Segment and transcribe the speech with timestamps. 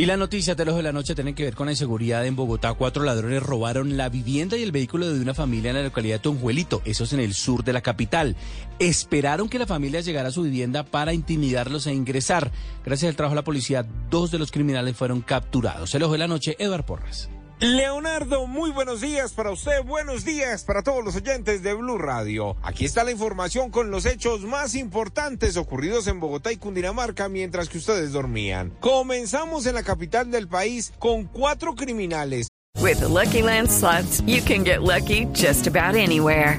[0.00, 2.34] Y la noticia de los de la noche tiene que ver con la inseguridad en
[2.34, 2.72] Bogotá.
[2.72, 6.20] Cuatro ladrones robaron la vivienda y el vehículo de una familia en la localidad de
[6.20, 8.34] Tonjuelito, eso es en el sur de la capital.
[8.78, 12.50] Esperaron que la familia llegara a su vivienda para intimidarlos e ingresar.
[12.82, 15.94] Gracias al trabajo de la policía, dos de los criminales fueron capturados.
[15.94, 17.28] El ojo de la noche, Eduard Porras.
[17.60, 22.56] Leonardo, muy buenos días para usted, buenos días para todos los oyentes de Blue Radio.
[22.62, 27.68] Aquí está la información con los hechos más importantes ocurridos en Bogotá y Cundinamarca mientras
[27.68, 28.72] que ustedes dormían.
[28.80, 32.48] Comenzamos en la capital del país con cuatro criminales.
[32.78, 36.58] With the Lucky Land slots, you can get lucky just about anywhere.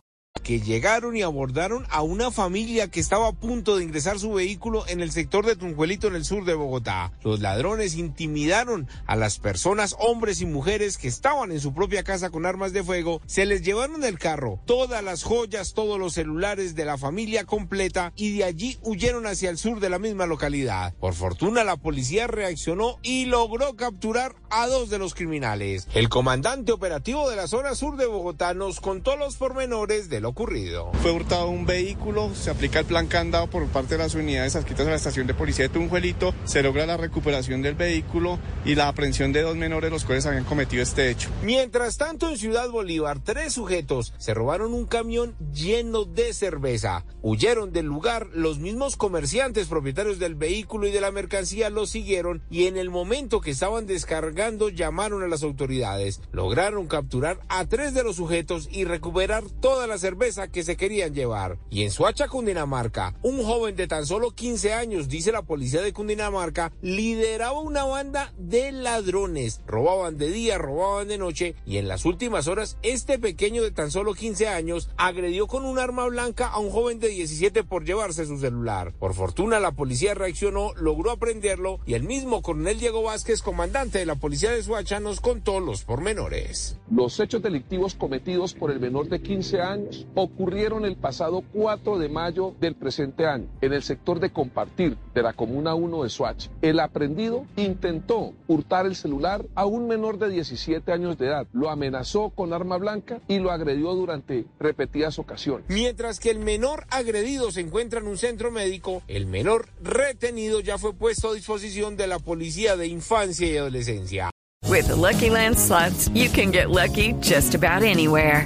[0.51, 4.83] Que llegaron y abordaron a una familia que estaba a punto de ingresar su vehículo
[4.89, 7.13] en el sector de Tunjuelito en el sur de Bogotá.
[7.23, 12.31] Los ladrones intimidaron a las personas, hombres y mujeres que estaban en su propia casa
[12.31, 16.75] con armas de fuego, se les llevaron del carro todas las joyas, todos los celulares
[16.75, 20.93] de la familia completa y de allí huyeron hacia el sur de la misma localidad.
[20.95, 25.87] Por fortuna la policía reaccionó y logró capturar a dos de los criminales.
[25.93, 30.33] El comandante operativo de la zona sur de Bogotá nos contó los pormenores de lo
[30.41, 30.91] ocurrido.
[31.03, 34.87] Fue hurtado un vehículo, se aplica el plan candado por parte de las unidades adscritas
[34.87, 38.87] a la estación de policía de Tunjuelito, se logra la recuperación del vehículo y la
[38.87, 41.29] aprehensión de dos menores los cuales habían cometido este hecho.
[41.43, 47.05] Mientras tanto, en Ciudad Bolívar, tres sujetos se robaron un camión lleno de cerveza.
[47.21, 52.41] Huyeron del lugar, los mismos comerciantes propietarios del vehículo y de la mercancía los siguieron
[52.49, 56.19] y en el momento que estaban descargando llamaron a las autoridades.
[56.31, 60.20] Lograron capturar a tres de los sujetos y recuperar toda la cerveza
[60.51, 61.57] que se querían llevar.
[61.71, 65.93] Y en Suacha, Cundinamarca, un joven de tan solo 15 años, dice la policía de
[65.93, 69.61] Cundinamarca, lideraba una banda de ladrones.
[69.65, 73.89] Robaban de día, robaban de noche y en las últimas horas este pequeño de tan
[73.89, 78.27] solo 15 años agredió con un arma blanca a un joven de 17 por llevarse
[78.27, 78.93] su celular.
[78.99, 84.05] Por fortuna la policía reaccionó, logró aprenderlo y el mismo coronel Diego Vázquez, comandante de
[84.05, 86.77] la policía de Suacha, nos contó los pormenores.
[86.91, 92.09] Los hechos delictivos cometidos por el menor de 15 años ocurrieron el pasado 4 de
[92.09, 96.47] mayo del presente año en el sector de compartir de la Comuna 1 de Swatch.
[96.61, 101.69] El aprendido intentó hurtar el celular a un menor de 17 años de edad, lo
[101.69, 105.65] amenazó con arma blanca y lo agredió durante repetidas ocasiones.
[105.69, 110.77] Mientras que el menor agredido se encuentra en un centro médico, el menor retenido ya
[110.77, 114.31] fue puesto a disposición de la Policía de Infancia y Adolescencia.
[114.67, 118.45] With the Lucky Land slots, you can get lucky just about anywhere.